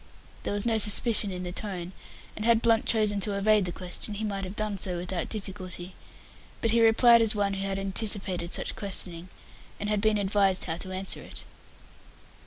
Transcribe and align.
There 0.41 0.53
was 0.55 0.65
no 0.65 0.79
suspicion 0.79 1.29
in 1.31 1.43
the 1.43 1.51
tone, 1.51 1.91
and 2.35 2.43
had 2.43 2.63
Blunt 2.63 2.87
chosen 2.87 3.19
to 3.19 3.37
evade 3.37 3.65
the 3.65 3.71
question, 3.71 4.15
he 4.15 4.23
might 4.23 4.45
have 4.45 4.55
done 4.55 4.79
so 4.79 4.97
without 4.97 5.29
difficulty, 5.29 5.93
but 6.59 6.71
he 6.71 6.81
replied 6.81 7.21
as 7.21 7.35
one 7.35 7.53
who 7.53 7.67
had 7.67 7.77
anticipated 7.77 8.51
such 8.51 8.75
questioning, 8.75 9.29
and 9.79 9.89
had 9.89 10.01
been 10.01 10.17
advised 10.17 10.63
how 10.63 10.77
to 10.77 10.91
answer 10.91 11.21
it. 11.21 11.45